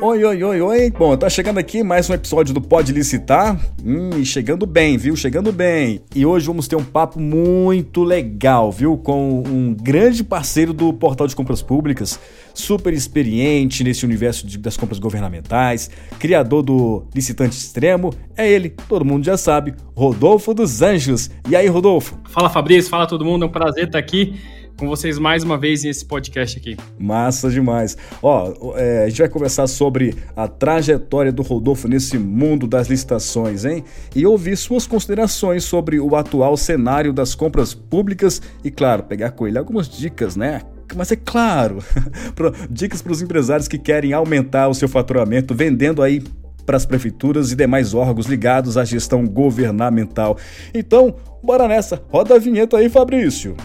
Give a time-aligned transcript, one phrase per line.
[0.00, 0.90] Oi, oi, oi, oi.
[0.92, 3.58] Bom, tá chegando aqui mais um episódio do Pode Licitar.
[3.84, 5.16] Hum, chegando bem, viu?
[5.16, 6.00] Chegando bem.
[6.14, 8.96] E hoje vamos ter um papo muito legal, viu?
[8.96, 12.18] Com um grande parceiro do Portal de Compras Públicas,
[12.54, 15.90] super experiente nesse universo de, das compras governamentais,
[16.20, 18.14] criador do Licitante Extremo.
[18.36, 21.28] É ele, todo mundo já sabe, Rodolfo dos Anjos.
[21.50, 22.16] E aí, Rodolfo?
[22.28, 22.88] Fala, Fabrício.
[22.88, 23.44] Fala todo mundo.
[23.44, 24.38] É um prazer estar aqui
[24.78, 26.76] com vocês mais uma vez nesse podcast aqui.
[26.98, 27.96] Massa demais.
[28.22, 33.64] Ó, é, a gente vai conversar sobre a trajetória do Rodolfo nesse mundo das licitações,
[33.64, 33.84] hein?
[34.14, 39.48] E ouvir suas considerações sobre o atual cenário das compras públicas e, claro, pegar com
[39.48, 40.62] ele algumas dicas, né?
[40.94, 41.78] Mas é claro,
[42.70, 46.22] dicas para os empresários que querem aumentar o seu faturamento vendendo aí
[46.64, 50.38] para as prefeituras e demais órgãos ligados à gestão governamental.
[50.72, 52.02] Então, bora nessa.
[52.08, 53.56] Roda a vinheta aí, Fabrício.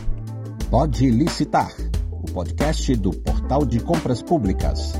[0.73, 1.71] Pode Licitar,
[2.11, 4.93] o podcast do Portal de Compras Públicas.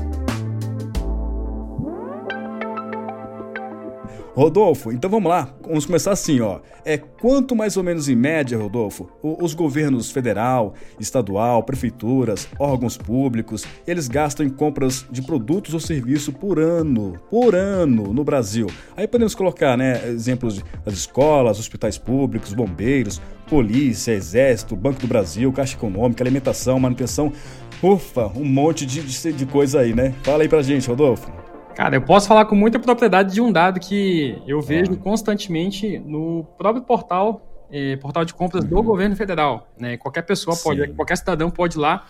[4.34, 5.54] Rodolfo, então vamos lá.
[5.62, 6.58] Vamos começar assim, ó.
[6.84, 13.64] É quanto mais ou menos em média, Rodolfo, os governos federal, estadual, prefeituras, órgãos públicos,
[13.86, 18.66] eles gastam em compras de produtos ou serviços por ano, por ano no Brasil.
[18.96, 25.52] Aí podemos colocar, né, exemplos das escolas, hospitais públicos, bombeiros, polícia, exército, Banco do Brasil,
[25.52, 27.32] Caixa Econômica, alimentação, manutenção.
[27.80, 30.12] Ufa, um monte de, de, de coisa aí, né?
[30.24, 31.30] Fala aí pra gente, Rodolfo.
[31.74, 34.96] Cara, eu posso falar com muita propriedade de um dado que eu vejo é.
[34.96, 38.70] constantemente no próprio portal, eh, portal de compras uhum.
[38.70, 39.68] do governo federal.
[39.78, 39.96] Né?
[39.96, 40.94] Qualquer pessoa pode, Sim.
[40.94, 42.06] qualquer cidadão pode ir lá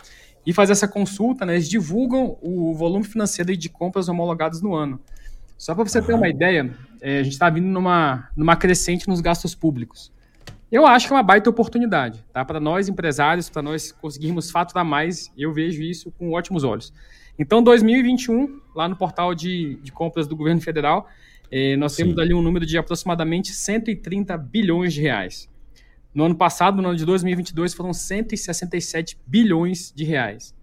[0.46, 1.46] e fazer essa consulta.
[1.46, 1.54] Né?
[1.54, 5.00] Eles divulgam o volume financeiro de compras homologadas no ano.
[5.56, 6.06] Só para você uhum.
[6.06, 10.12] ter uma ideia, eh, a gente está vindo numa, numa crescente nos gastos públicos.
[10.70, 12.44] Eu acho que é uma baita oportunidade, tá?
[12.44, 16.92] Para nós empresários, para nós conseguirmos faturar mais, eu vejo isso com ótimos olhos.
[17.38, 21.08] Então, 2021, lá no portal de, de compras do governo federal,
[21.50, 22.04] eh, nós Sim.
[22.04, 25.48] temos ali um número de aproximadamente 130 bilhões de reais.
[26.14, 30.55] No ano passado, no ano de 2022, foram 167 bilhões de reais.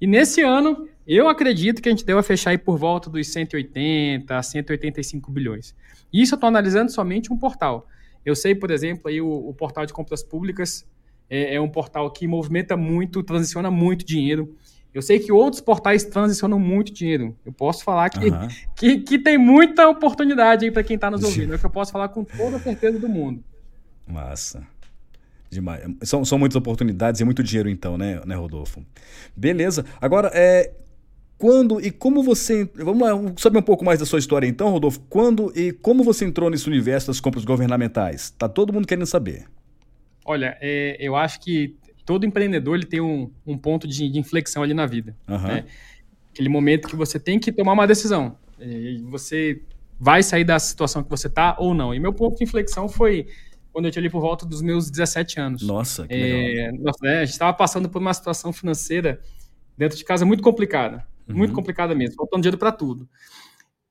[0.00, 4.36] E nesse ano, eu acredito que a gente deve fechar aí por volta dos 180
[4.36, 5.74] a 185 bilhões.
[6.12, 7.86] Isso eu estou analisando somente um portal.
[8.28, 10.84] Eu sei, por exemplo, aí o, o portal de compras públicas
[11.30, 14.54] é, é, um portal que movimenta muito, transiciona muito dinheiro.
[14.92, 17.34] Eu sei que outros portais transicionam muito dinheiro.
[17.42, 18.48] Eu posso falar que, uhum.
[18.76, 21.54] que, que, tem muita oportunidade aí para quem está nos ouvindo.
[21.54, 23.42] É o que eu posso falar com toda certeza do mundo.
[24.06, 24.62] Massa.
[25.48, 25.82] Demais.
[26.02, 28.84] São, são muitas oportunidades e muito dinheiro, então, né, né Rodolfo?
[29.34, 29.86] Beleza.
[29.98, 30.70] Agora, é,
[31.38, 32.68] quando e como você.
[32.74, 35.00] Vamos lá, saber um pouco mais da sua história, então, Rodolfo.
[35.08, 38.30] Quando e como você entrou nesse universo das compras governamentais?
[38.30, 39.44] Tá todo mundo querendo saber.
[40.24, 44.62] Olha, é, eu acho que todo empreendedor ele tem um, um ponto de, de, inflexão
[44.62, 45.16] ali na vida.
[45.28, 45.38] Uhum.
[45.38, 45.64] Né?
[46.32, 48.36] Aquele momento que você tem que tomar uma decisão.
[48.60, 49.62] E você
[49.98, 51.94] vai sair da situação que você tá ou não.
[51.94, 53.28] E meu ponto de inflexão foi
[53.72, 55.62] quando eu tinha ali por volta dos meus 17 anos.
[55.62, 56.72] Nossa, que é, legal.
[56.80, 59.20] Nossa, né, a gente estava passando por uma situação financeira
[59.76, 61.06] dentro de casa muito complicada.
[61.28, 61.36] Uhum.
[61.36, 63.08] Muito complicada mesmo, faltando dinheiro para tudo.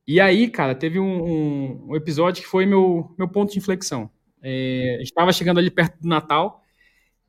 [0.07, 4.09] E aí, cara, teve um, um, episódio que foi meu, meu ponto de inflexão.
[4.41, 6.63] É, a gente estava chegando ali perto do Natal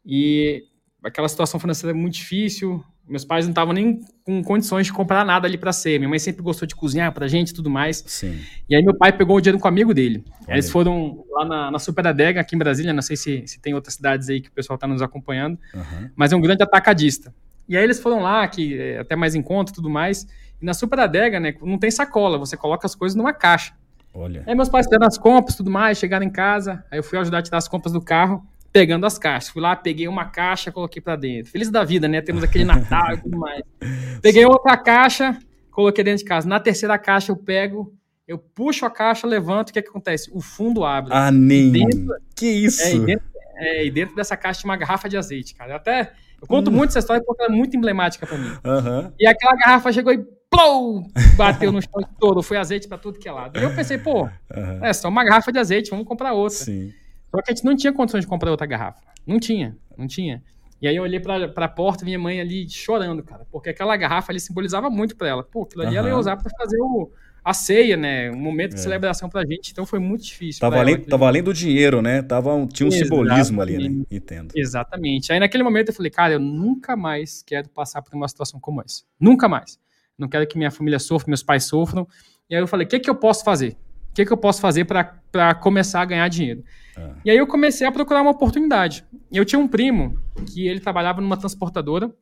[0.07, 0.63] e
[1.03, 2.83] aquela situação financeira muito difícil.
[3.09, 5.99] Meus pais não estavam nem com condições de comprar nada ali para ser.
[5.99, 8.05] Minha mãe sempre gostou de cozinhar pra gente e tudo mais.
[8.07, 8.39] Sim.
[8.69, 10.25] E aí meu pai pegou o dinheiro com um amigo dele.
[10.47, 12.93] Eles foram lá na, na Super Adega, aqui em Brasília.
[12.93, 15.59] Não sei se, se tem outras cidades aí que o pessoal está nos acompanhando.
[15.75, 16.11] Uhum.
[16.15, 17.35] Mas é um grande atacadista.
[17.69, 20.27] E aí eles foram lá, que é até mais em conta e tudo mais.
[20.61, 22.39] E na Super Adega, né, não tem sacola.
[22.39, 23.75] Você coloca as coisas numa caixa.
[24.15, 24.43] Olha.
[24.47, 26.85] Aí meus pais fizeram as compras tudo mais, chegaram em casa.
[26.91, 28.43] Aí eu fui ajudar a tirar as compras do carro
[28.73, 29.51] pegando as caixas.
[29.51, 31.51] Fui lá, peguei uma caixa, coloquei para dentro.
[31.51, 32.21] Feliz da vida, né?
[32.21, 33.63] Temos aquele Natal e tudo mais.
[34.23, 35.39] Peguei outra caixa,
[35.71, 36.49] coloquei dentro de casa.
[36.49, 37.95] Na terceira caixa eu pego,
[38.27, 40.31] eu puxo a caixa, levanto, o que, é que acontece?
[40.33, 41.13] O fundo abre.
[41.13, 41.71] Ah, nem.
[41.71, 42.83] Dentro, que isso?
[42.83, 45.73] É e, dentro, é, e dentro dessa caixa tinha uma garrafa de azeite, cara.
[45.73, 46.75] Eu até eu conto hum.
[46.75, 48.49] muito essa história porque ela é muito emblemática para mim.
[48.65, 49.13] Uhum.
[49.19, 50.19] E aquela garrafa chegou e
[50.51, 51.03] plou,
[51.37, 53.59] bateu no chão todo, foi azeite para tudo que é lado.
[53.59, 54.85] E eu pensei, pô, uhum.
[54.85, 56.59] é só uma garrafa de azeite, vamos comprar outra.
[56.59, 56.93] Sim.
[57.31, 59.01] Só que a gente não tinha condições de comprar outra garrafa.
[59.27, 60.43] Não tinha, não tinha.
[60.81, 63.97] E aí eu olhei pra, pra porta e minha mãe ali chorando, cara, porque aquela
[63.97, 65.43] garrafa ali simbolizava muito para ela.
[65.43, 65.99] Pô, aquilo ali uhum.
[65.99, 67.11] ela ia usar para fazer o,
[67.45, 68.31] a ceia, né?
[68.31, 68.83] Um momento de é.
[68.83, 70.61] celebração pra gente, então foi muito difícil.
[70.61, 72.23] Tava, além, tava além do dinheiro, né?
[72.23, 72.99] Tava, tinha um Exatamente.
[72.99, 74.05] simbolismo ali, né?
[74.11, 74.53] Entendo.
[74.55, 75.33] Exatamente.
[75.33, 78.83] Aí naquele momento eu falei, cara, eu nunca mais quero passar por uma situação como
[78.83, 79.03] essa.
[79.19, 79.79] Nunca mais.
[80.19, 82.07] Não quero que minha família sofra, meus pais sofram.
[82.51, 83.77] E aí eu falei, o que, que eu posso fazer?
[84.11, 86.65] O que, que eu posso fazer para começar a ganhar dinheiro?
[86.97, 87.15] Ah.
[87.25, 89.05] E aí eu comecei a procurar uma oportunidade.
[89.31, 90.19] Eu tinha um primo
[90.53, 92.13] que ele trabalhava numa transportadora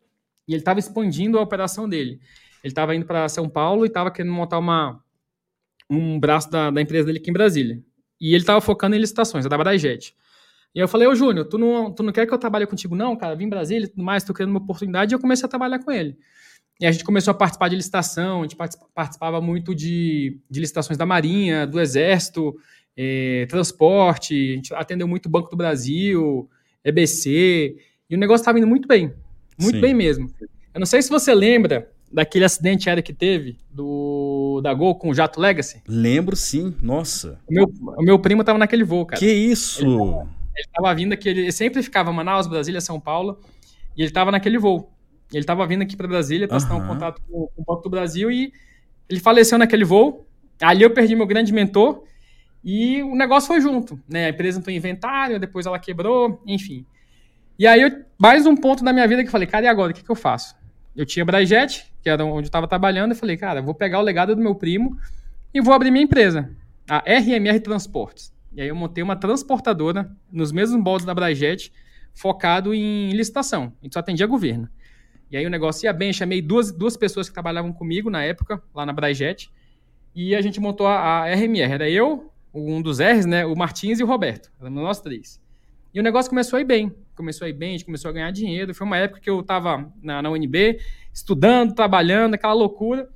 [0.47, 2.21] e ele estava expandindo a operação dele.
[2.63, 5.01] Ele estava indo para São Paulo e estava querendo montar uma,
[5.89, 7.83] um braço da, da empresa dele aqui em Brasília.
[8.21, 10.15] E ele estava focando em licitações, tava da Jet.
[10.75, 13.17] E eu falei, ô Júnior, tu não, tu não quer que eu trabalhe contigo não,
[13.17, 13.35] cara?
[13.35, 15.13] Vim em Brasília e tudo mais, tô querendo uma oportunidade.
[15.13, 16.17] E eu comecei a trabalhar com ele.
[16.79, 18.57] E a gente começou a participar de licitação, a gente
[18.95, 22.55] participava muito de, de licitações da Marinha, do Exército,
[22.95, 26.51] eh, transporte, a gente atendeu muito o Banco do Brasil,
[26.85, 27.77] EBC,
[28.11, 29.13] e o negócio estava indo muito bem,
[29.59, 29.81] muito Sim.
[29.81, 30.31] bem mesmo.
[30.75, 35.11] Eu não sei se você lembra daquele acidente aéreo que teve do da Gol com
[35.11, 35.83] o Jato Legacy.
[35.87, 37.39] Lembro sim, nossa.
[37.49, 37.67] O meu,
[37.99, 39.19] o meu primo estava naquele voo, cara.
[39.19, 39.85] Que isso?
[39.85, 43.41] Ele estava vindo aqui, ele sempre ficava Manaus, Brasília, São Paulo,
[43.97, 44.91] e ele estava naquele voo.
[45.33, 46.85] Ele estava vindo aqui para Brasília para uhum.
[46.85, 48.53] um contato com, com o Banco do Brasil e
[49.09, 50.27] ele faleceu naquele voo.
[50.61, 52.05] Ali eu perdi meu grande mentor
[52.65, 54.27] e o negócio foi junto, né?
[54.27, 56.85] A empresa entrou em inventário, depois ela quebrou, enfim.
[57.59, 59.93] E aí, eu, mais um ponto da minha vida que eu falei, cara, e agora?
[59.93, 60.55] O que, que eu faço?
[60.97, 64.03] Eu tinha Brajet, que era onde eu estava trabalhando, eu falei, cara, vou pegar o
[64.03, 64.99] legado do meu primo
[65.53, 66.51] e vou abrir minha empresa,
[66.89, 68.33] a RMR Transportes.
[68.55, 71.71] E aí eu montei uma transportadora nos mesmos moldes da Brajet,
[72.15, 73.75] focado em licitação.
[73.81, 74.69] A gente só atendia governo.
[75.31, 78.63] E aí o negócio ia bem, chamei duas, duas pessoas que trabalhavam comigo na época,
[78.75, 79.51] lá na Brajet,
[80.15, 81.73] e a gente montou a, a RMR.
[81.75, 84.51] Era eu, um dos R's, né, o Martins e o Roberto.
[84.59, 85.39] Éramos nós três.
[85.97, 86.95] E o negócio começou a ir bem.
[87.15, 88.75] Começou a ir bem, a gente começou a ganhar dinheiro.
[88.75, 90.79] Foi uma época que eu estava na, na UNB,
[91.11, 93.09] estudando, trabalhando, aquela loucura.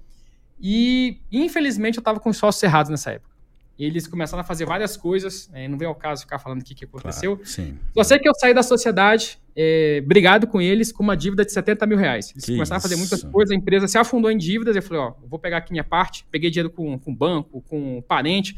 [0.58, 3.36] E, infelizmente, eu estava com os sócios errados nessa época.
[3.78, 6.64] E eles começaram a fazer várias coisas, é, não vem ao caso ficar falando o
[6.64, 7.36] que, que aconteceu.
[7.36, 7.78] Claro, sim.
[7.92, 11.52] Só sei que eu saí da sociedade, é, brigado com eles, com uma dívida de
[11.52, 12.30] 70 mil reais.
[12.30, 12.86] Eles que começaram isso.
[12.86, 14.74] a fazer muitas coisas, a empresa se afundou em dívidas.
[14.74, 16.24] Eu falei, ó, vou pegar aqui minha parte.
[16.30, 18.56] Peguei dinheiro com, com banco, com parente,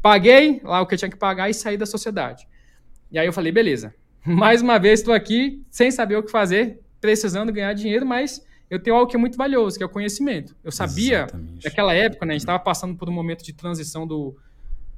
[0.00, 2.48] paguei lá o que eu tinha que pagar e saí da sociedade.
[3.10, 3.94] E aí eu falei, beleza,
[4.24, 8.78] mais uma vez estou aqui sem saber o que fazer, precisando ganhar dinheiro, mas eu
[8.78, 10.54] tenho algo que é muito valioso, que é o conhecimento.
[10.62, 11.64] Eu sabia, Exatamente.
[11.64, 14.36] naquela época, né, a gente estava passando por um momento de transição do,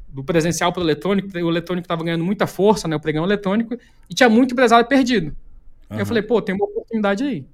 [0.09, 3.79] do presencial para o eletrônico, o eletrônico estava ganhando muita força, né, o pregão eletrônico,
[4.09, 5.35] e tinha muito empresário perdido.
[5.89, 5.99] Uhum.
[5.99, 7.45] Eu falei, pô, tem uma oportunidade aí.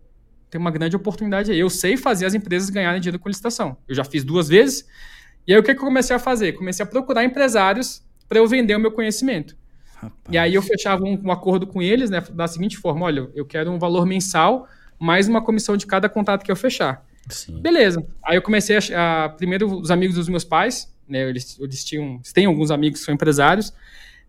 [0.50, 1.58] Tem uma grande oportunidade aí.
[1.58, 3.76] Eu sei fazer as empresas ganharem dinheiro com licitação.
[3.88, 4.86] Eu já fiz duas vezes.
[5.46, 6.52] E aí o que, que eu comecei a fazer?
[6.52, 9.56] Comecei a procurar empresários para eu vender o meu conhecimento.
[10.06, 10.34] Rapaz.
[10.34, 13.44] E aí eu fechava um, um, acordo com eles, né, da seguinte forma: olha, eu
[13.44, 14.68] quero um valor mensal,
[14.98, 17.04] mais uma comissão de cada contato que eu fechar.
[17.28, 17.60] Sim.
[17.60, 18.06] Beleza.
[18.24, 21.28] Aí eu comecei a, a, Primeiro, os amigos dos meus pais, né?
[21.28, 22.14] Eles, eles tinham.
[22.16, 23.72] Eles têm alguns amigos que são empresários.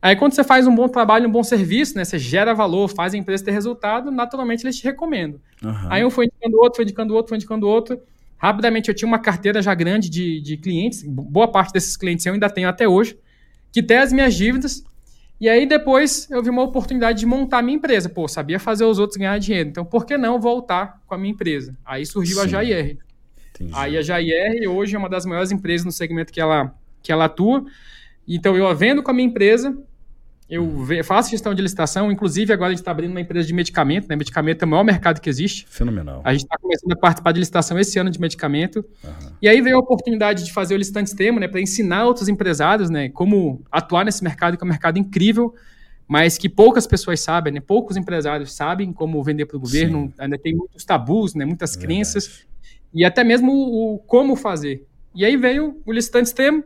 [0.01, 2.05] Aí quando você faz um bom trabalho, um bom serviço, né?
[2.05, 5.39] Você gera valor, faz a empresa ter resultado, naturalmente eles te recomendam.
[5.63, 5.87] Uhum.
[5.89, 7.99] Aí um foi indicando outro, foi indicando outro, foi indicando outro.
[8.37, 12.33] Rapidamente eu tinha uma carteira já grande de, de clientes, boa parte desses clientes eu
[12.33, 13.17] ainda tenho até hoje,
[13.71, 14.83] que tem as minhas dívidas
[15.39, 18.09] e aí depois eu vi uma oportunidade de montar a minha empresa.
[18.09, 19.69] Pô, sabia fazer os outros ganhar dinheiro.
[19.69, 21.77] Então por que não voltar com a minha empresa?
[21.85, 22.43] Aí surgiu Sim.
[22.43, 22.97] a Jair.
[23.73, 27.25] Aí a Jair hoje é uma das maiores empresas no segmento que ela, que ela
[27.25, 27.65] atua.
[28.27, 29.77] Então eu vendo com a minha empresa,
[30.49, 34.07] eu faço gestão de licitação, inclusive agora a gente está abrindo uma empresa de medicamento,
[34.07, 34.15] né?
[34.15, 35.65] Medicamento é o maior mercado que existe.
[35.67, 36.21] Fenomenal.
[36.23, 38.77] A gente está começando a participar de licitação esse ano de medicamento.
[39.03, 39.31] Uhum.
[39.41, 41.49] E aí veio a oportunidade de fazer o licitante extremo, né?
[41.49, 43.09] Para ensinar outros empresários, né?
[43.09, 45.53] Como atuar nesse mercado, que é um mercado incrível,
[46.07, 47.59] mas que poucas pessoas sabem, né?
[47.59, 50.07] Poucos empresários sabem como vender para o governo.
[50.07, 50.13] Sim.
[50.17, 51.43] Ainda tem muitos tabus, né?
[51.43, 51.93] Muitas Verdade.
[51.93, 52.47] crenças.
[52.93, 54.87] E até mesmo o como fazer.
[55.13, 56.63] E aí veio o licitante extremo,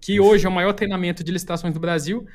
[0.00, 2.26] que hoje é o maior treinamento de licitações do Brasil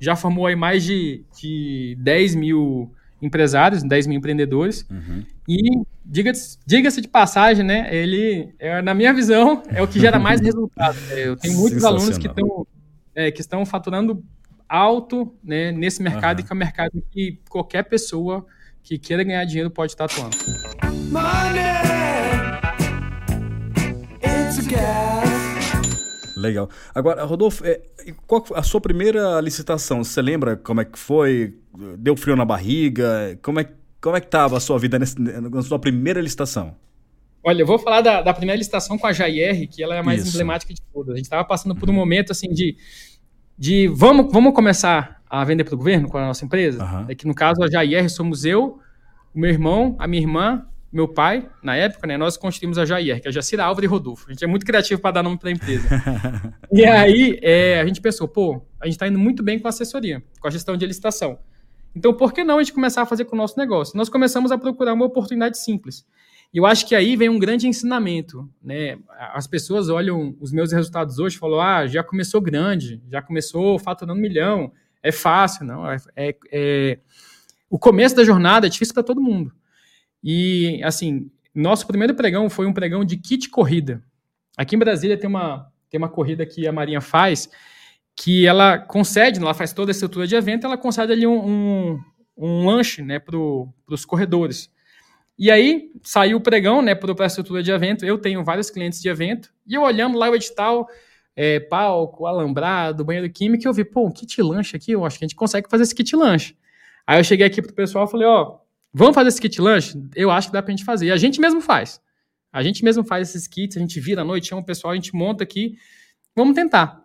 [0.00, 4.86] já formou aí mais de, de 10 mil empresários, 10 mil empreendedores.
[4.90, 5.24] Uhum.
[5.48, 7.94] E diga-se diga de passagem, né?
[7.94, 10.96] Ele, é, na minha visão, é o que gera mais resultado.
[11.10, 12.66] É, eu tenho muitos alunos que estão
[13.14, 14.24] é, que estão faturando
[14.68, 16.44] alto né, nesse mercado uhum.
[16.44, 18.46] e que é um mercado que qualquer pessoa
[18.82, 20.36] que queira ganhar dinheiro pode estar atuando.
[21.10, 21.60] Money,
[24.22, 25.29] it's a
[26.40, 26.68] Legal.
[26.94, 27.80] Agora, Rodolfo, é,
[28.26, 30.02] qual a sua primeira licitação?
[30.02, 31.54] Você lembra como é que foi?
[31.98, 33.38] Deu frio na barriga?
[33.42, 33.68] Como é,
[34.00, 36.74] como é que estava a sua vida nesse, na sua primeira licitação?
[37.42, 40.02] Olha, eu vou falar da, da primeira licitação com a Jair, que ela é a
[40.02, 40.30] mais Isso.
[40.30, 41.14] emblemática de todas.
[41.14, 41.98] A gente estava passando por um uhum.
[41.98, 42.76] momento assim de,
[43.56, 46.84] de vamos, vamos começar a vender para o governo com a nossa empresa.
[46.84, 47.06] Uhum.
[47.08, 48.78] É que no caso a Jair somos eu,
[49.34, 53.20] o meu irmão, a minha irmã meu pai, na época, né, nós construímos a Jair,
[53.20, 54.26] que é a Jacira Álvaro e Rodolfo.
[54.28, 55.88] A gente é muito criativo para dar nome para a empresa.
[56.72, 59.70] e aí é, a gente pensou, pô, a gente está indo muito bem com a
[59.70, 61.38] assessoria, com a gestão de licitação.
[61.94, 63.96] Então, por que não a gente começar a fazer com o nosso negócio?
[63.96, 66.04] Nós começamos a procurar uma oportunidade simples.
[66.52, 68.48] E eu acho que aí vem um grande ensinamento.
[68.62, 68.98] Né?
[69.32, 73.78] As pessoas olham os meus resultados hoje e falam, ah, já começou grande, já começou
[73.78, 75.64] faturando um milhão, é fácil.
[75.64, 76.98] Não, é, é, é...
[77.68, 79.52] O começo da jornada é difícil para todo mundo.
[80.22, 84.02] E, assim, nosso primeiro pregão foi um pregão de kit corrida.
[84.56, 87.50] Aqui em Brasília tem uma, tem uma corrida que a Marinha faz,
[88.16, 92.00] que ela concede, ela faz toda a estrutura de evento, ela concede ali um, um,
[92.36, 94.70] um lanche né, para os corredores.
[95.38, 98.04] E aí saiu o pregão né, para a estrutura de evento.
[98.04, 100.86] Eu tenho vários clientes de evento, e eu olhando lá o edital,
[101.34, 105.24] é, palco, alambrado, banheiro químico, eu vi, pô, um kit lanche aqui, eu acho que
[105.24, 106.54] a gente consegue fazer esse kit lanche.
[107.06, 108.58] Aí eu cheguei aqui pro pessoal e falei, ó,
[108.92, 109.98] vamos fazer esse kit lanche?
[110.14, 111.06] Eu acho que dá pra gente fazer.
[111.06, 112.00] E a gente mesmo faz.
[112.52, 114.96] A gente mesmo faz esses kits, a gente vira à noite, chama o pessoal, a
[114.96, 115.76] gente monta aqui.
[116.34, 117.04] Vamos tentar.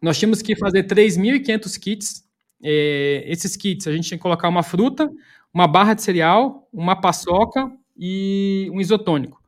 [0.00, 2.24] Nós tínhamos que fazer 3.500 kits.
[2.62, 5.10] É, esses kits, a gente tinha que colocar uma fruta,
[5.54, 9.40] uma barra de cereal, uma paçoca e um isotônico.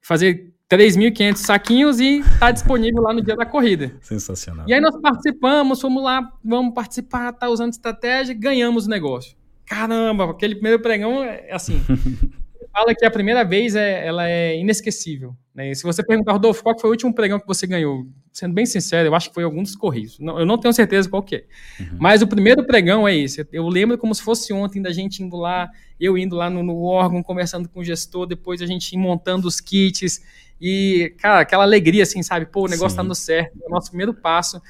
[0.00, 3.96] Fazer 3.500 saquinhos e está disponível lá no dia da corrida.
[4.02, 4.66] Sensacional.
[4.68, 9.37] E aí nós participamos, fomos lá, vamos participar, tá usando estratégia, ganhamos o negócio.
[9.68, 11.80] Caramba, aquele primeiro pregão é assim.
[12.78, 15.36] fala que a primeira vez é, ela é inesquecível.
[15.54, 15.74] Né?
[15.74, 18.06] Se você perguntar, Rodolfo, qual foi o último pregão que você ganhou?
[18.32, 20.18] Sendo bem sincero, eu acho que foi algum dos Correios.
[20.20, 21.44] Não, eu não tenho certeza qual que é.
[21.80, 21.96] Uhum.
[21.98, 23.46] Mas o primeiro pregão é esse.
[23.52, 26.82] Eu lembro como se fosse ontem da gente indo lá, eu indo lá no, no
[26.82, 30.22] órgão, conversando com o gestor, depois a gente montando os kits.
[30.60, 32.46] E, cara, aquela alegria, assim, sabe?
[32.46, 32.96] Pô, o negócio tá Sim.
[32.96, 34.60] tá dando certo, é o nosso primeiro passo.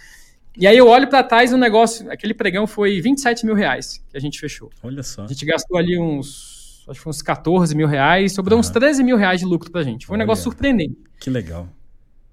[0.59, 4.17] E aí eu olho para trás o negócio, aquele pregão foi 27 mil reais que
[4.17, 4.71] a gente fechou.
[4.83, 5.23] Olha só.
[5.23, 8.61] A gente gastou ali uns acho que foi uns 14 mil reais, sobrou uhum.
[8.61, 10.07] uns 13 mil reais de lucro pra gente.
[10.07, 10.97] Foi um negócio surpreendente.
[11.21, 11.69] Que legal.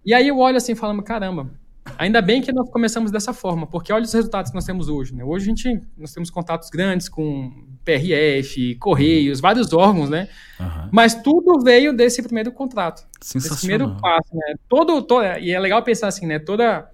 [0.06, 1.52] E aí eu olho assim falando, caramba,
[1.98, 5.14] ainda bem que nós começamos dessa forma, porque olha os resultados que nós temos hoje.
[5.14, 5.24] Né?
[5.24, 7.52] Hoje a gente, nós temos contatos grandes com
[7.84, 10.30] PRF, Correios, vários órgãos, né?
[10.60, 10.90] Uhum.
[10.92, 13.06] Mas tudo veio desse primeiro contrato.
[13.20, 14.56] Desse primeiro passo, né?
[14.70, 16.40] Todo, todo, e é legal pensar assim, né?
[16.40, 16.90] Toda,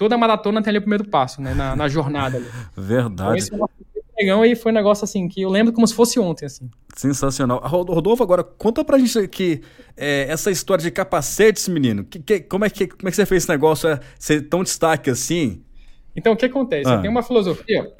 [0.00, 1.52] toda maratona tem ali o primeiro passo, né?
[1.52, 2.46] Na, na jornada ali.
[2.74, 3.50] Verdade.
[4.18, 6.70] Então, e foi um negócio assim que eu lembro como se fosse ontem, assim.
[6.96, 7.60] Sensacional.
[7.62, 9.60] Rodolfo, agora conta pra gente aqui
[9.94, 12.02] é, essa história de capacetes, menino.
[12.04, 14.62] Que, que, como, é que, como é que você fez esse negócio é, ser tão
[14.62, 15.62] destaque assim?
[16.16, 16.88] Então, o que acontece?
[16.88, 16.98] Ah.
[16.98, 17.92] Tem uma filosofia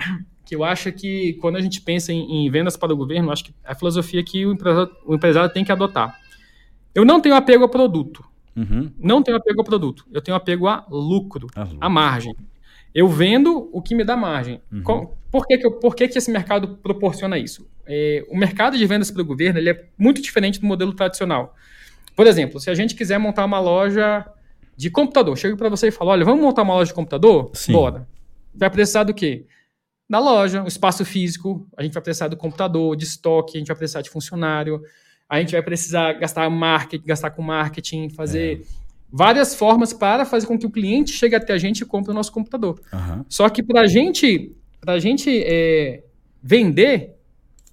[0.46, 3.44] que eu acho que quando a gente pensa em, em vendas para o governo, acho
[3.44, 6.18] que é a filosofia que o empresário, o empresário tem que adotar.
[6.94, 8.24] Eu não tenho apego ao produto.
[8.56, 8.90] Uhum.
[8.98, 10.06] Não tenho apego ao produto.
[10.12, 11.78] Eu tenho apego a lucro, a, lucro.
[11.80, 12.34] a margem.
[12.94, 14.60] Eu vendo o que me dá margem.
[14.72, 15.08] Uhum.
[15.30, 17.68] Por, que, que, eu, por que, que esse mercado proporciona isso?
[17.86, 21.54] É, o mercado de vendas para o governo ele é muito diferente do modelo tradicional.
[22.16, 24.26] Por exemplo, se a gente quiser montar uma loja
[24.76, 27.50] de computador, chego para você e falo, olha, vamos montar uma loja de computador?
[27.54, 27.72] Sim.
[27.72, 28.08] Bora.
[28.54, 29.46] Vai precisar do quê?
[30.08, 33.68] Da loja, o espaço físico, a gente vai precisar do computador, de estoque, a gente
[33.68, 34.82] vai precisar de funcionário,
[35.30, 38.60] a gente vai precisar gastar marketing, gastar com marketing, fazer...
[38.60, 38.80] É
[39.12, 42.14] várias formas para fazer com que o cliente chegue até a gente e compre o
[42.14, 42.80] nosso computador.
[42.92, 43.24] Uhum.
[43.28, 44.54] Só que para gente,
[44.86, 46.04] a gente é,
[46.42, 47.16] vender,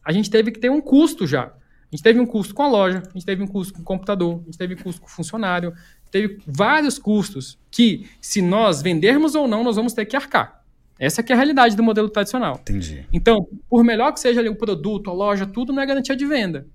[0.03, 1.43] a gente teve que ter um custo já.
[1.43, 3.83] A gente teve um custo com a loja, a gente teve um custo com o
[3.83, 5.73] computador, a gente teve um custo com o funcionário,
[6.11, 10.63] teve vários custos que, se nós vendermos ou não, nós vamos ter que arcar.
[10.99, 12.57] Essa é a realidade do modelo tradicional.
[12.61, 13.05] Entendi.
[13.13, 16.25] Então, por melhor que seja ali o produto, a loja, tudo não é garantia de
[16.25, 16.65] venda.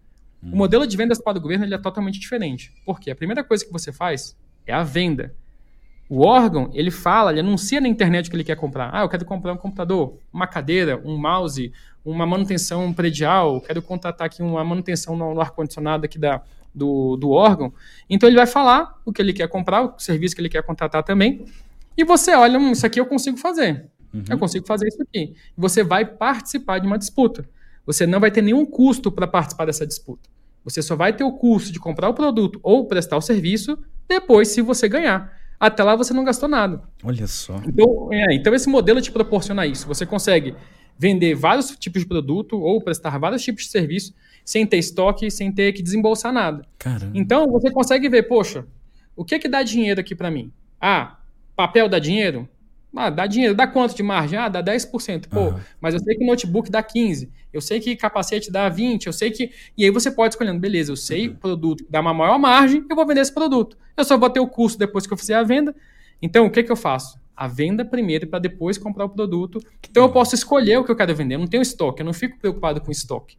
[0.42, 0.50] Hum.
[0.52, 2.72] O modelo de vendas para o governo ele é totalmente diferente.
[2.84, 3.10] Por quê?
[3.10, 5.34] A primeira coisa que você faz é a venda.
[6.08, 8.90] O órgão, ele fala, ele anuncia na internet o que ele quer comprar.
[8.92, 11.72] Ah, eu quero comprar um computador, uma cadeira, um mouse,
[12.04, 16.42] uma manutenção predial, quero contratar aqui uma manutenção no, no ar-condicionado aqui da,
[16.74, 17.72] do, do órgão.
[18.10, 21.02] Então ele vai falar o que ele quer comprar, o serviço que ele quer contratar
[21.02, 21.46] também.
[21.96, 23.86] E você olha, hum, isso aqui eu consigo fazer.
[24.12, 24.24] Uhum.
[24.28, 25.34] Eu consigo fazer isso aqui.
[25.56, 27.48] Você vai participar de uma disputa.
[27.86, 30.28] Você não vai ter nenhum custo para participar dessa disputa.
[30.64, 34.48] Você só vai ter o custo de comprar o produto ou prestar o serviço depois,
[34.48, 35.36] se você ganhar.
[35.58, 36.82] Até lá você não gastou nada.
[37.02, 37.60] Olha só.
[37.66, 39.86] Então, é, então esse modelo te proporciona isso.
[39.86, 40.54] Você consegue
[40.98, 45.52] vender vários tipos de produto ou prestar vários tipos de serviço sem ter estoque, sem
[45.52, 46.64] ter que desembolsar nada.
[46.78, 47.12] Caramba.
[47.14, 48.66] Então você consegue ver, poxa,
[49.16, 50.52] o que que dá dinheiro aqui para mim?
[50.80, 51.18] Ah,
[51.56, 52.48] papel dá dinheiro?
[52.94, 53.54] Ah, dá dinheiro.
[53.54, 54.38] Dá quanto de margem?
[54.38, 55.28] Ah, dá 10%.
[55.28, 55.60] Pô, uhum.
[55.80, 57.28] mas eu sei que notebook dá 15%.
[57.52, 59.06] Eu sei que capacete dá 20%.
[59.06, 59.50] Eu sei que.
[59.76, 61.36] E aí você pode escolhendo, beleza, eu sei uhum.
[61.36, 63.76] produto dá uma maior margem, eu vou vender esse produto.
[63.96, 65.74] Eu só vou ter o custo depois que eu fizer a venda.
[66.20, 67.20] Então, o que, que eu faço?
[67.36, 69.60] A venda primeiro para depois comprar o produto.
[69.90, 71.34] Então, eu posso escolher o que eu quero vender.
[71.34, 73.36] Eu não tenho estoque, eu não fico preocupado com estoque.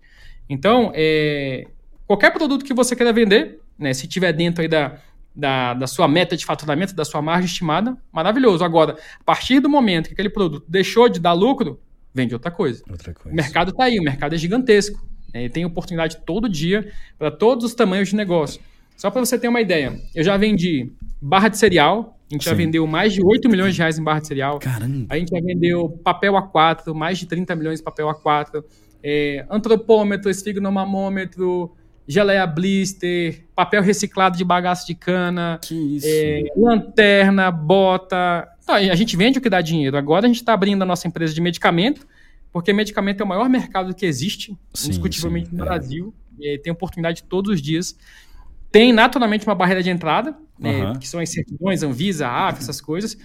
[0.50, 1.67] Então, é,
[2.05, 4.98] qualquer produto que você queira vender, né, se tiver dentro aí da,
[5.36, 8.63] da, da sua meta de faturamento, da sua margem estimada, maravilhoso.
[8.63, 11.79] Agora, a partir do momento que aquele produto deixou de dar lucro,
[12.13, 12.84] vende outra coisa.
[12.89, 13.32] Outra coisa.
[13.32, 15.05] O mercado está aí, o mercado é gigantesco.
[15.34, 15.50] Né?
[15.50, 18.62] Tem oportunidade todo dia para todos os tamanhos de negócio.
[18.96, 20.91] Só para você ter uma ideia, eu já vendi
[21.22, 22.50] barra de cereal, a gente Sim.
[22.51, 24.60] já vendeu mais de 8 milhões de reais em barra de cereal.
[24.60, 25.08] Caramba.
[25.10, 28.63] A gente já vendeu papel A4, mais de 30 milhões de papel A4,
[29.03, 31.75] é, antropômetro, esfignomamômetro,
[32.08, 35.60] geleia blister, papel reciclado de bagaço de cana,
[36.03, 38.48] é, lanterna, bota.
[38.63, 39.98] Então, a gente vende o que dá dinheiro.
[39.98, 42.08] Agora a gente está abrindo a nossa empresa de medicamento,
[42.51, 45.65] porque medicamento é o maior mercado que existe, sim, indiscutivelmente sim, no é.
[45.65, 46.13] Brasil.
[46.63, 47.98] tem oportunidade todos os dias.
[48.72, 53.17] Tem naturalmente uma barreira de entrada, né, que são as certidões, Anvisa, AF, essas coisas.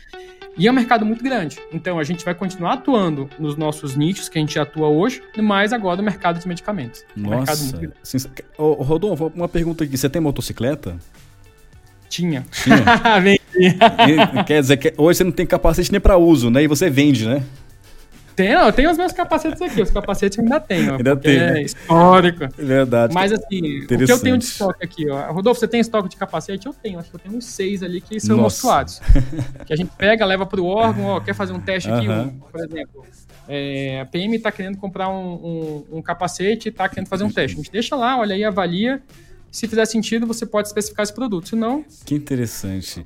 [0.59, 1.59] E é um mercado muito grande.
[1.73, 5.73] Então a gente vai continuar atuando nos nossos nichos que a gente atua hoje, mas
[5.73, 7.04] agora no mercado de medicamentos.
[7.14, 7.35] Nossa.
[7.35, 7.97] Um mercado muito grande.
[8.02, 8.18] Sim,
[8.59, 9.97] oh, Rodolfo, uma pergunta aqui.
[9.97, 10.99] Você tem motocicleta?
[12.09, 12.45] Tinha.
[12.50, 13.38] Tinha.
[14.46, 16.62] Quer dizer que hoje você não tem capacete nem para uso, né?
[16.62, 17.42] E você vende, né?
[18.38, 19.82] Tem, não, eu tenho os meus capacetes aqui.
[19.82, 20.94] Os capacetes eu ainda tenho.
[20.98, 21.36] Ainda tem.
[21.36, 21.62] É né?
[21.62, 22.44] histórico.
[22.44, 23.12] É verdade.
[23.12, 25.32] Mas assim, o que eu tenho de estoque aqui, ó.
[25.32, 26.64] Rodolfo, você tem estoque de capacete?
[26.68, 27.00] Eu tenho.
[27.00, 29.00] Acho que eu tenho uns seis ali que são mostruados.
[29.66, 32.60] que a gente pega, leva pro órgão, ó, quer fazer um teste aqui, um, por
[32.60, 33.04] exemplo.
[33.48, 37.32] É, a PM está querendo comprar um, um, um capacete e está querendo fazer um
[37.32, 37.56] teste.
[37.56, 39.02] A gente deixa lá, olha aí, avalia
[39.50, 41.49] se fizer sentido, você pode especificar esse produto.
[41.49, 41.85] Se não.
[42.05, 43.05] Que interessante.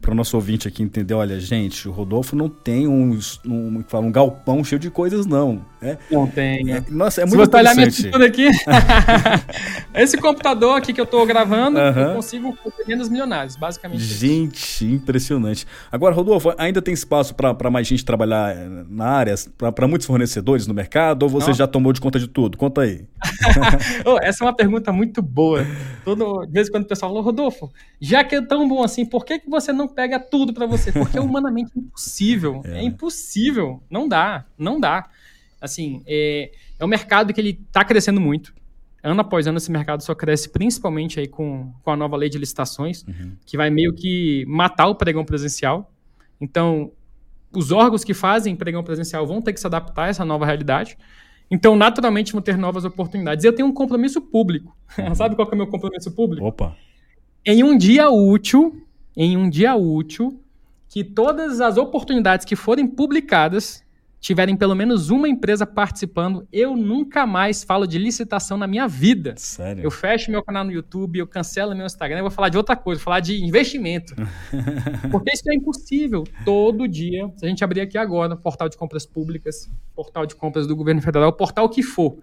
[0.00, 4.12] Para o nosso ouvinte aqui entender, olha, gente, o Rodolfo não tem um, um, um
[4.12, 5.64] galpão cheio de coisas, não.
[5.82, 6.72] É, não tem.
[6.72, 8.48] É, nossa, é muito Se você olhar minha tudo aqui,
[9.94, 14.02] esse computador aqui que eu estou gravando, eu consigo vendas milionárias, basicamente.
[14.02, 14.84] Gente, isso.
[14.84, 15.66] impressionante.
[15.90, 20.66] Agora, Rodolfo, ainda tem espaço para mais gente trabalhar eh, na área, para muitos fornecedores
[20.66, 21.54] no mercado, ou você não.
[21.54, 22.56] já tomou de conta de tudo?
[22.56, 23.04] Conta aí.
[24.04, 25.64] oh, essa é uma pergunta muito boa.
[26.04, 29.04] Todo, de vez em quando o pessoal fala, Rodolfo, já que é tão bom assim,
[29.04, 30.92] por que, que você não pega tudo para você?
[30.92, 32.62] Porque é humanamente impossível.
[32.64, 32.78] É.
[32.78, 32.82] é.
[32.82, 33.82] impossível.
[33.90, 35.08] Não dá, não dá.
[35.60, 38.54] Assim, é, é um mercado que ele está crescendo muito.
[39.02, 42.38] Ano após ano, esse mercado só cresce principalmente aí com, com a nova lei de
[42.38, 43.36] licitações, uhum.
[43.46, 45.92] que vai meio que matar o pregão presencial.
[46.40, 46.90] Então,
[47.52, 50.98] os órgãos que fazem pregão presencial vão ter que se adaptar a essa nova realidade.
[51.50, 53.44] Então, naturalmente, vão ter novas oportunidades.
[53.44, 54.76] Eu tenho um compromisso público.
[55.14, 56.44] Sabe qual é o meu compromisso público?
[56.44, 56.76] Opa!
[57.44, 58.82] Em um dia útil,
[59.16, 60.40] em um dia útil,
[60.88, 63.84] que todas as oportunidades que forem publicadas
[64.26, 69.34] tiverem pelo menos uma empresa participando, eu nunca mais falo de licitação na minha vida.
[69.36, 69.84] Sério?
[69.84, 72.74] Eu fecho meu canal no YouTube, eu cancelo meu Instagram, eu vou falar de outra
[72.74, 74.16] coisa, vou falar de investimento.
[75.12, 76.24] Porque isso é impossível.
[76.44, 80.66] Todo dia, se a gente abrir aqui agora, portal de compras públicas, portal de compras
[80.66, 82.18] do governo federal, portal que for,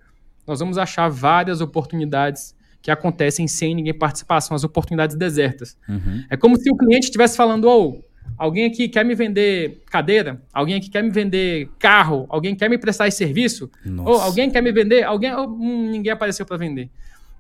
[0.46, 5.78] nós vamos achar várias oportunidades que acontecem sem ninguém participar, são as oportunidades desertas.
[5.88, 6.26] Uhum.
[6.30, 10.42] É como se o cliente estivesse falando, ou oh, Alguém aqui quer me vender cadeira?
[10.54, 12.26] Alguém aqui quer me vender carro?
[12.30, 13.70] Alguém quer me prestar esse serviço?
[13.86, 14.10] Nossa.
[14.10, 15.04] Ou alguém quer me vender?
[15.04, 16.90] Alguém, oh, hum, ninguém apareceu para vender.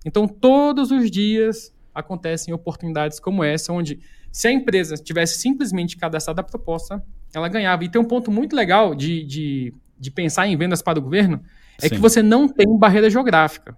[0.06, 4.00] Então, todos os dias acontecem oportunidades como essa, onde
[4.32, 7.04] se a empresa tivesse simplesmente cadastrado a proposta,
[7.34, 7.84] ela ganhava.
[7.84, 11.42] E tem um ponto muito legal de, de, de pensar em vendas para o governo,
[11.82, 11.96] é Sim.
[11.96, 13.78] que você não tem barreira geográfica.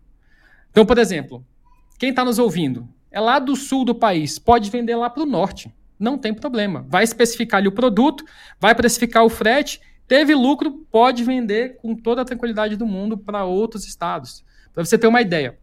[0.71, 1.45] Então, por exemplo,
[1.97, 5.25] quem está nos ouvindo é lá do sul do país, pode vender lá para o
[5.25, 5.73] norte.
[5.99, 6.86] Não tem problema.
[6.89, 8.23] Vai especificar ali o produto,
[8.60, 13.45] vai precificar o frete, teve lucro, pode vender com toda a tranquilidade do mundo para
[13.45, 14.43] outros estados.
[14.73, 15.58] Para você ter uma ideia.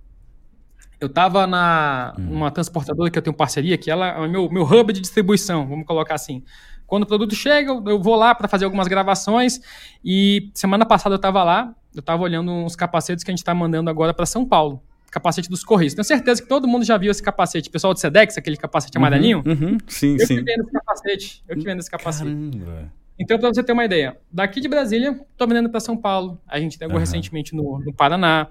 [0.98, 2.32] Eu estava na hum.
[2.32, 5.66] uma transportadora que eu tenho parceria, que ela é o meu, meu hub de distribuição,
[5.66, 6.44] vamos colocar assim.
[6.86, 9.60] Quando o produto chega, eu vou lá para fazer algumas gravações
[10.04, 13.54] e semana passada eu estava lá, eu estava olhando uns capacetes que a gente está
[13.54, 14.82] mandando agora para São Paulo
[15.12, 15.92] capacete dos Correios.
[15.92, 17.68] Tenho certeza que todo mundo já viu esse capacete.
[17.68, 19.42] Pessoal do Sedex, aquele capacete uhum, amarelinho.
[19.46, 20.38] Uhum, sim, eu sim.
[20.38, 21.44] Eu que vendo esse capacete.
[21.46, 22.24] Eu que vendo esse capacete.
[22.24, 22.92] Caramba.
[23.18, 26.40] Então, para você ter uma ideia, daqui de Brasília, estou vendendo para São Paulo.
[26.48, 27.00] A gente pegou uhum.
[27.00, 28.48] recentemente no, no Paraná.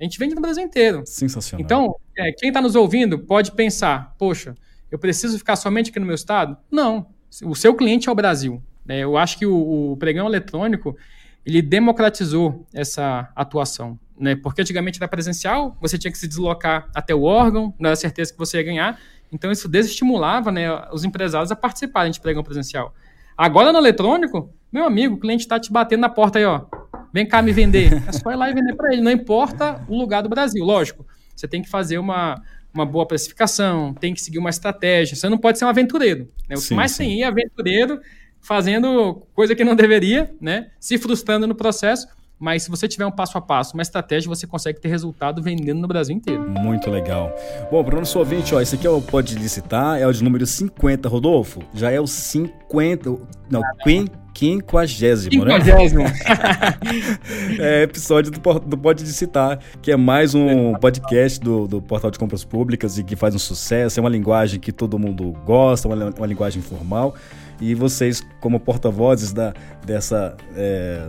[0.00, 1.02] A gente vende no Brasil inteiro.
[1.04, 1.62] Sensacional.
[1.62, 4.54] Então, é, quem está nos ouvindo pode pensar, poxa,
[4.90, 6.56] eu preciso ficar somente aqui no meu estado?
[6.70, 7.08] Não.
[7.42, 8.62] O seu cliente é o Brasil.
[8.88, 10.96] É, eu acho que o, o pregão eletrônico
[11.44, 14.36] ele democratizou essa atuação né?
[14.36, 18.32] Porque antigamente era presencial, você tinha que se deslocar até o órgão, não era certeza
[18.32, 19.00] que você ia ganhar.
[19.32, 22.94] Então isso desestimulava, né, os empresários a participarem de pregão presencial.
[23.36, 26.66] Agora no eletrônico, meu amigo, o cliente está te batendo na porta aí, ó.
[27.12, 27.92] Vem cá me vender.
[28.08, 29.02] É só ir lá e vender para ele.
[29.02, 31.06] Não importa o lugar do Brasil, lógico.
[31.34, 32.40] Você tem que fazer uma,
[32.72, 35.16] uma boa precificação, tem que seguir uma estratégia.
[35.16, 36.28] Você não pode ser um aventureiro.
[36.48, 36.56] Né?
[36.56, 37.04] O sim, que mais sim.
[37.04, 38.00] tem é aventureiro
[38.40, 40.70] fazendo coisa que não deveria, né?
[40.78, 42.06] Se frustrando no processo
[42.44, 45.80] mas se você tiver um passo a passo, uma estratégia, você consegue ter resultado vendendo
[45.80, 46.46] no Brasil inteiro.
[46.46, 47.34] Muito legal.
[47.70, 50.22] Bom, para o nosso ouvinte, ó, esse aqui é o Pode Licitar, é o de
[50.22, 51.62] número 50, Rodolfo.
[51.72, 53.16] Já é o 50,
[53.50, 53.62] não,
[54.34, 55.58] quinquagésimo, né?
[55.58, 56.04] Quinquagésimo.
[57.58, 62.18] é episódio do, do Pode Citar, que é mais um podcast do, do Portal de
[62.18, 63.98] Compras Públicas e que faz um sucesso.
[63.98, 67.14] É uma linguagem que todo mundo gosta, uma, uma linguagem informal.
[67.58, 69.32] E vocês, como porta-vozes
[69.86, 71.08] dessa, é,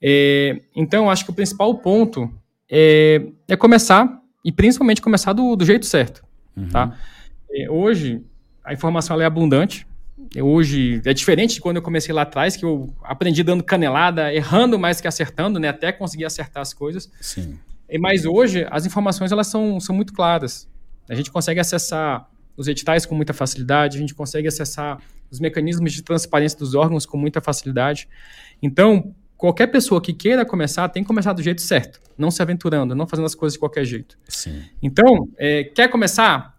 [0.02, 2.28] É, então, acho que o principal ponto
[2.68, 6.24] é, é, começar, e principalmente começar do, do jeito certo.
[6.56, 6.68] Uhum.
[6.68, 6.98] Tá?
[7.48, 8.20] É, hoje,
[8.64, 9.86] a informação é abundante.
[10.40, 14.78] Hoje é diferente de quando eu comecei lá atrás, que eu aprendi dando canelada, errando
[14.78, 15.68] mais que acertando, né?
[15.68, 17.10] Até conseguir acertar as coisas.
[17.20, 17.58] Sim.
[18.00, 20.68] Mas hoje as informações elas são, são muito claras.
[21.08, 24.98] A gente consegue acessar os editais com muita facilidade, a gente consegue acessar
[25.30, 28.08] os mecanismos de transparência dos órgãos com muita facilidade.
[28.62, 32.94] Então, qualquer pessoa que queira começar tem que começar do jeito certo, não se aventurando,
[32.94, 34.16] não fazendo as coisas de qualquer jeito.
[34.28, 34.62] Sim.
[34.82, 36.56] Então, é, quer começar?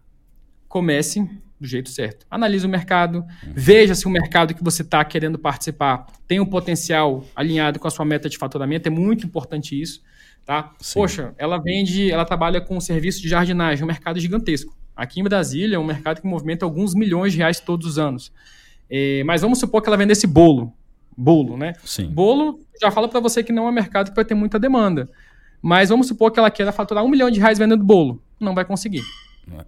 [0.68, 1.26] Comece
[1.60, 2.26] do jeito certo.
[2.30, 3.52] Analise o mercado, uhum.
[3.54, 7.90] veja se o mercado que você está querendo participar tem um potencial alinhado com a
[7.90, 10.02] sua meta de faturamento, é muito importante isso.
[10.44, 10.74] Tá?
[10.92, 14.76] Poxa, ela vende, ela trabalha com um serviço de jardinagem, um mercado gigantesco.
[14.94, 18.30] Aqui em Brasília é um mercado que movimenta alguns milhões de reais todos os anos.
[18.90, 20.72] É, mas vamos supor que ela vendesse bolo.
[21.16, 21.72] Bolo, né?
[21.84, 22.08] Sim.
[22.08, 25.08] Bolo, já falo para você que não é um mercado que vai ter muita demanda.
[25.62, 28.22] Mas vamos supor que ela queira faturar um milhão de reais vendendo bolo.
[28.38, 29.02] Não vai conseguir.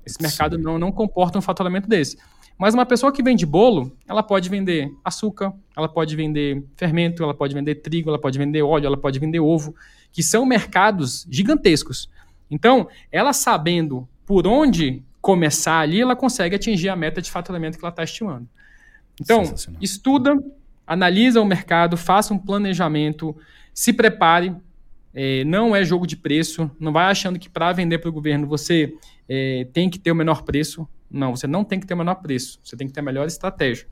[0.05, 2.17] Esse mercado não, não comporta um faturamento desse.
[2.59, 7.35] Mas uma pessoa que vende bolo, ela pode vender açúcar, ela pode vender fermento, ela
[7.35, 9.75] pode vender trigo, ela pode vender óleo, ela pode vender ovo,
[10.11, 12.09] que são mercados gigantescos.
[12.51, 17.85] Então, ela sabendo por onde começar ali, ela consegue atingir a meta de faturamento que
[17.85, 18.49] ela está estimando.
[19.21, 19.43] Então,
[19.81, 20.39] estuda,
[20.87, 23.37] analisa o mercado, faça um planejamento,
[23.75, 24.55] se prepare.
[25.19, 28.47] É, não é jogo de preço, não vai achando que para vender para o governo
[28.47, 28.93] você
[29.27, 30.87] é, tem que ter o menor preço.
[31.11, 33.27] Não, você não tem que ter o menor preço, você tem que ter a melhor
[33.27, 33.87] estratégia.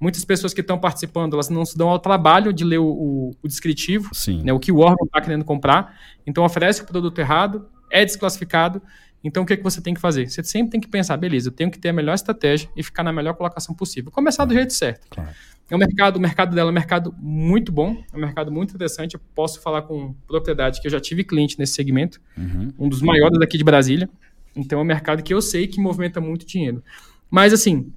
[0.00, 3.30] Muitas pessoas que estão participando, elas não se dão ao trabalho de ler o, o,
[3.40, 4.10] o descritivo,
[4.42, 8.82] né, o que o órgão está querendo comprar, então oferece o produto errado, é desclassificado,
[9.24, 10.30] então o que, é que você tem que fazer?
[10.30, 13.02] Você sempre tem que pensar, beleza, eu tenho que ter a melhor estratégia e ficar
[13.02, 14.12] na melhor colocação possível.
[14.12, 15.06] Começar do jeito certo.
[15.08, 15.30] Claro.
[15.70, 18.74] É um mercado, o mercado dela é um mercado muito bom, é um mercado muito
[18.74, 19.14] interessante.
[19.14, 22.70] Eu posso falar com propriedade que eu já tive cliente nesse segmento, uhum.
[22.78, 24.08] um dos maiores daqui de Brasília.
[24.54, 26.84] Então é um mercado que eu sei que movimenta muito dinheiro.
[27.30, 27.90] Mas assim,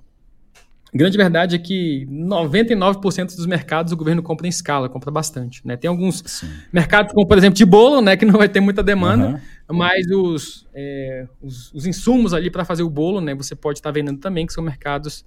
[0.94, 5.66] grande verdade é que 99% dos mercados o governo compra em escala, compra bastante.
[5.66, 5.76] Né?
[5.76, 6.50] Tem alguns Sim.
[6.72, 9.78] mercados, como por exemplo de bolo, né, que não vai ter muita demanda, uhum.
[9.78, 13.90] mas os, é, os, os, insumos ali para fazer o bolo, né, você pode estar
[13.90, 15.26] tá vendendo também, que são mercados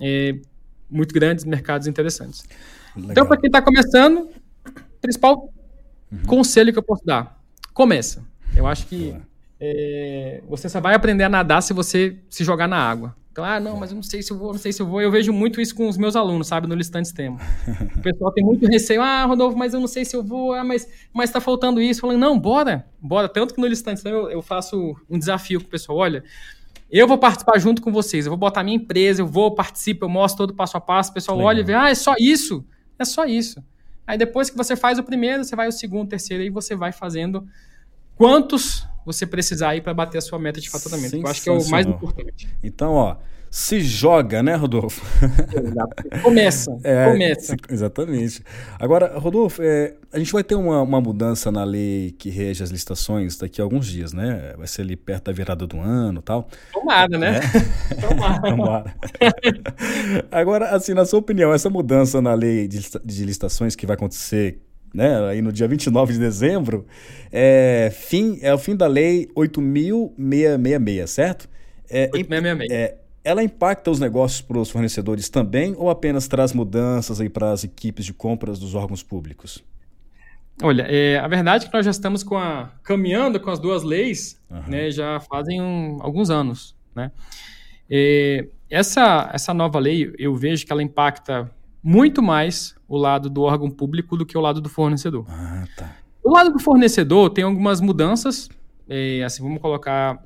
[0.00, 0.34] é,
[0.90, 2.44] muito grandes, mercados interessantes.
[2.94, 3.10] Legal.
[3.10, 4.28] Então, para quem está começando,
[5.00, 5.52] principal
[6.10, 6.18] uhum.
[6.26, 7.38] conselho que eu posso dar:
[7.72, 8.24] começa.
[8.54, 9.14] Eu acho que
[9.58, 13.16] é, você só vai aprender a nadar se você se jogar na água.
[13.32, 15.00] Então, ah, não, mas eu não sei se eu vou, não sei se eu vou.
[15.00, 17.38] Eu vejo muito isso com os meus alunos, sabe, no Listante Sistema.
[17.96, 19.00] O pessoal tem muito receio.
[19.00, 20.52] Ah, Rodolfo, mas eu não sei se eu vou.
[20.52, 22.02] Ah, mas, mas tá faltando isso.
[22.02, 23.30] Falando, não, bora, bora.
[23.30, 25.96] Tanto que no Listante Sistema eu, eu faço um desafio com o pessoal.
[25.96, 26.22] Olha,
[26.90, 28.26] eu vou participar junto com vocês.
[28.26, 31.10] Eu vou botar minha empresa, eu vou, participo, eu mostro todo passo a passo.
[31.10, 31.48] O pessoal Legal.
[31.48, 32.62] olha e vê, ah, é só isso.
[32.98, 33.64] É só isso.
[34.06, 36.92] Aí depois que você faz o primeiro, você vai o segundo, terceiro, e você vai
[36.92, 37.48] fazendo
[38.14, 41.16] quantos você precisar aí para bater a sua meta de faturamento.
[41.16, 42.48] Eu acho que é o mais importante.
[42.62, 43.16] Então, ó,
[43.52, 45.04] se joga, né, Rodolfo?
[46.22, 47.54] Começa, é, começa.
[47.68, 48.42] Exatamente.
[48.78, 52.70] Agora, Rodolfo, é, a gente vai ter uma, uma mudança na lei que rege as
[52.70, 54.54] licitações daqui a alguns dias, né?
[54.56, 56.48] Vai ser ali perto da virada do ano e tal.
[56.72, 57.40] Tomada, né?
[57.40, 57.94] É.
[58.00, 58.40] Tomara.
[58.48, 58.96] Tomara.
[60.30, 64.62] Agora, assim, na sua opinião, essa mudança na lei de, de licitações que vai acontecer
[64.92, 66.86] né, aí no dia 29 de dezembro,
[67.30, 71.48] é, fim, é o fim da lei 8.666, certo?
[71.88, 72.66] É, 8.666.
[72.70, 77.52] É, ela impacta os negócios para os fornecedores também ou apenas traz mudanças aí para
[77.52, 79.64] as equipes de compras dos órgãos públicos?
[80.62, 83.82] Olha, é, a verdade é que nós já estamos com a, caminhando com as duas
[83.82, 84.62] leis uhum.
[84.68, 86.74] né, já fazem um, alguns anos.
[86.94, 87.10] Né?
[87.88, 91.50] É, essa, essa nova lei, eu vejo que ela impacta
[91.82, 95.24] muito mais o lado do órgão público do que o lado do fornecedor.
[95.28, 95.96] Ah, tá.
[96.22, 98.48] O lado do fornecedor tem algumas mudanças,
[98.88, 100.22] é, assim, vamos colocar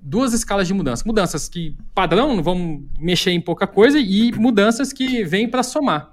[0.00, 1.04] duas escalas de mudança.
[1.06, 6.11] Mudanças que padrão, não vão mexer em pouca coisa, e mudanças que vêm para somar.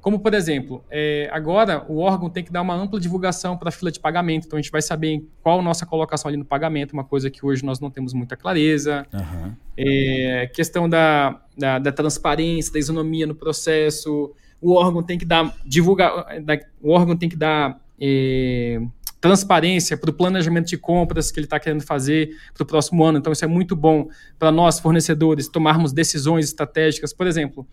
[0.00, 3.72] Como, por exemplo, é, agora o órgão tem que dar uma ampla divulgação para a
[3.72, 6.92] fila de pagamento, então a gente vai saber qual a nossa colocação ali no pagamento,
[6.92, 9.06] uma coisa que hoje nós não temos muita clareza.
[9.12, 9.52] Uhum.
[9.76, 15.54] É, questão da, da, da, transparência, da isonomia no processo, o órgão tem que dar
[15.66, 16.26] divulgar,
[16.82, 18.80] o órgão tem que dar é,
[19.20, 23.18] transparência para o planejamento de compras que ele está querendo fazer para o próximo ano.
[23.18, 24.08] Então, isso é muito bom
[24.38, 27.12] para nós, fornecedores, tomarmos decisões estratégicas.
[27.12, 27.66] Por exemplo,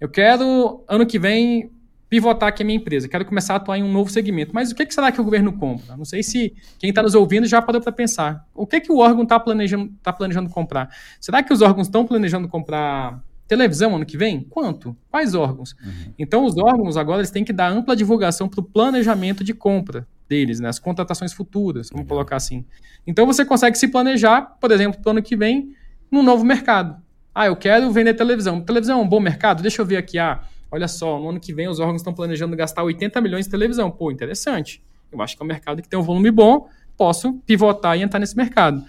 [0.00, 1.70] eu quero, ano que vem,
[2.12, 4.54] pivotar aqui a minha empresa, quero começar a atuar em um novo segmento.
[4.54, 5.96] Mas o que, que será que o governo compra?
[5.96, 8.46] Não sei se quem está nos ouvindo já parou para pensar.
[8.54, 10.94] O que, que o órgão está planejando, tá planejando comprar?
[11.18, 14.42] Será que os órgãos estão planejando comprar televisão ano que vem?
[14.42, 14.96] Quanto?
[15.10, 15.74] Quais órgãos?
[15.82, 16.12] Uhum.
[16.18, 20.06] Então, os órgãos agora eles têm que dar ampla divulgação para o planejamento de compra
[20.28, 20.68] deles, né?
[20.68, 22.08] as contratações futuras, vamos uhum.
[22.08, 22.64] colocar assim.
[23.06, 25.74] Então, você consegue se planejar, por exemplo, para o ano que vem,
[26.10, 27.01] num novo mercado.
[27.34, 28.60] Ah, eu quero vender televisão.
[28.60, 29.62] Televisão é um bom mercado?
[29.62, 30.18] Deixa eu ver aqui.
[30.18, 33.50] Ah, olha só, no ano que vem os órgãos estão planejando gastar 80 milhões de
[33.50, 33.90] televisão.
[33.90, 34.82] Pô, interessante.
[35.10, 38.20] Eu acho que é um mercado que tem um volume bom, posso pivotar e entrar
[38.20, 38.84] nesse mercado.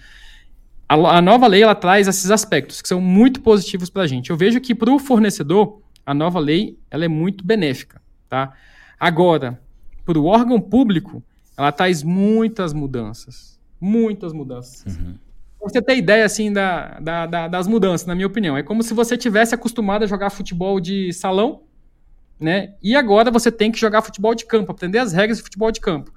[0.86, 4.30] A, a nova lei ela traz esses aspectos que são muito positivos para a gente.
[4.30, 8.00] Eu vejo que para o fornecedor, a nova lei ela é muito benéfica.
[8.28, 8.52] Tá?
[9.00, 9.58] Agora,
[10.04, 11.22] para o órgão público,
[11.56, 13.58] ela traz muitas mudanças.
[13.80, 14.96] Muitas mudanças.
[14.96, 15.14] Uhum
[15.68, 18.56] você ter ideia assim da, da, da, das mudanças, na minha opinião.
[18.56, 21.62] É como se você tivesse acostumado a jogar futebol de salão,
[22.38, 22.74] né?
[22.82, 25.80] E agora você tem que jogar futebol de campo, aprender as regras de futebol de
[25.80, 26.12] campo.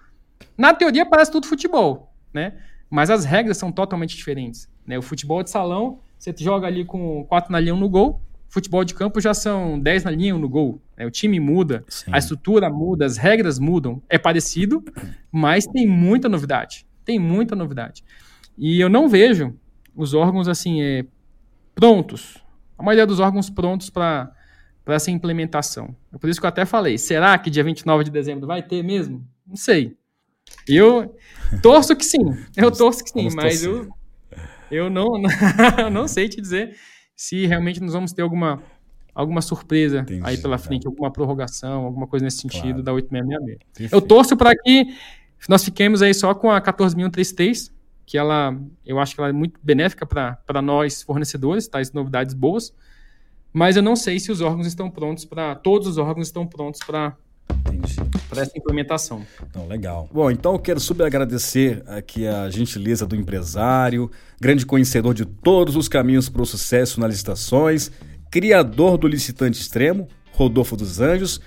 [0.57, 2.53] Na teoria parece tudo futebol, né?
[2.89, 4.69] Mas as regras são totalmente diferentes.
[4.85, 4.97] Né?
[4.97, 8.21] O futebol de salão, você joga ali com quatro na linha um no gol.
[8.49, 10.81] Futebol de campo já são dez na linha um no gol.
[10.95, 11.05] Né?
[11.05, 12.11] O time muda, Sim.
[12.13, 14.01] a estrutura muda, as regras mudam.
[14.09, 14.83] É parecido,
[15.31, 16.85] mas tem muita novidade.
[17.03, 18.03] Tem muita novidade.
[18.57, 19.53] E eu não vejo
[19.95, 21.05] os órgãos assim é,
[21.75, 22.43] prontos.
[22.77, 24.33] A maioria dos órgãos prontos para
[24.87, 25.95] essa implementação.
[26.13, 28.83] É por isso que eu até falei, será que dia 29 de dezembro vai ter
[28.83, 29.25] mesmo?
[29.45, 29.95] Não sei.
[30.67, 31.15] Eu
[31.61, 32.23] torço que sim.
[32.55, 33.89] Eu torço que sim, mas eu,
[34.71, 35.07] eu não,
[35.91, 36.75] não sei te dizer
[37.15, 38.61] se realmente nós vamos ter alguma,
[39.13, 40.87] alguma surpresa Entendi, aí pela frente, é.
[40.87, 42.83] alguma prorrogação, alguma coisa nesse sentido claro.
[42.83, 43.59] da 8666.
[43.73, 43.93] Perfeito.
[43.93, 44.95] Eu torço para que
[45.49, 47.71] nós fiquemos aí só com a 14.133,
[48.07, 52.73] que ela, eu acho que ela é muito benéfica para nós fornecedores, tais novidades boas,
[53.51, 56.79] mas eu não sei se os órgãos estão prontos para, todos os órgãos estão prontos
[56.79, 57.15] para
[58.29, 59.25] para essa implementação.
[59.49, 60.09] Então, legal.
[60.11, 65.75] Bom, então eu quero super agradecer aqui a gentileza do empresário, grande conhecedor de todos
[65.75, 67.91] os caminhos para o sucesso nas licitações,
[68.29, 71.41] criador do licitante extremo, Rodolfo dos Anjos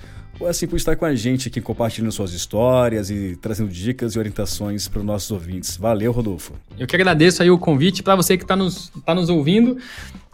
[0.46, 4.88] assim por estar com a gente aqui compartilhando suas histórias e trazendo dicas e orientações
[4.88, 5.76] para os nossos ouvintes.
[5.76, 6.54] Valeu, Rodolfo.
[6.78, 9.76] Eu que agradeço aí o convite para você que está nos, tá nos ouvindo.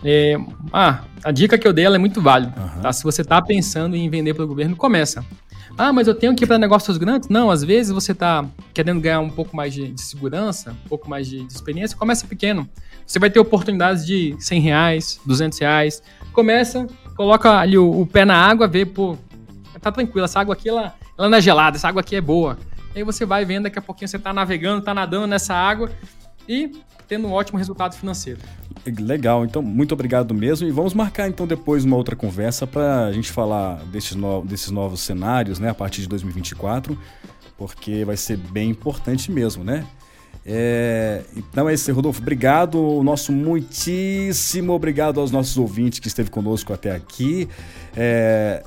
[0.04, 0.36] É,
[0.72, 2.54] ah, a dica que eu dei é muito válida.
[2.56, 2.82] Uhum.
[2.82, 2.92] Tá?
[2.92, 5.24] Se você está pensando em vender para o governo, começa.
[5.78, 7.28] Ah, mas eu tenho que ir para negócios grandes?
[7.28, 11.08] Não, às vezes você está querendo ganhar um pouco mais de, de segurança, um pouco
[11.08, 12.68] mais de, de, experiência, começa pequeno.
[13.06, 16.02] Você vai ter oportunidades de 100 reais, 200 reais.
[16.32, 19.18] Começa, coloca ali o, o pé na água, vê, pô,
[19.80, 22.58] tá tranquilo, essa água aqui ela, ela não é gelada, essa água aqui é boa.
[22.94, 25.90] E aí você vai vendo, daqui a pouquinho você tá navegando, tá nadando nessa água
[26.48, 26.72] e
[27.06, 28.40] tendo um ótimo resultado financeiro.
[28.98, 33.12] Legal, então muito obrigado mesmo e vamos marcar então depois uma outra conversa para a
[33.12, 36.96] gente falar desses, no, desses novos cenários, né, a partir de 2024,
[37.58, 39.84] porque vai ser bem importante mesmo, né?
[40.48, 42.22] É, então é isso, Rodolfo.
[42.22, 47.48] Obrigado, nosso muitíssimo obrigado aos nossos ouvintes que esteve conosco até aqui.
[47.96, 48.62] É,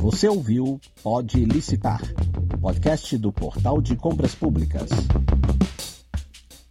[0.00, 2.00] Você ouviu Pode Licitar,
[2.60, 4.88] podcast do Portal de Compras Públicas.